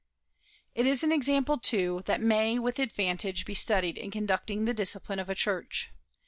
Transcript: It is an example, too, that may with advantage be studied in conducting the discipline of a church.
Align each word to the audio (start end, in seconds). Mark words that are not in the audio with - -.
It 0.73 0.87
is 0.87 1.03
an 1.03 1.11
example, 1.11 1.59
too, 1.59 2.01
that 2.05 2.21
may 2.21 2.57
with 2.57 2.79
advantage 2.79 3.45
be 3.45 3.53
studied 3.53 3.99
in 3.99 4.09
conducting 4.09 4.65
the 4.65 4.73
discipline 4.73 5.19
of 5.19 5.29
a 5.29 5.35
church. 5.35 5.91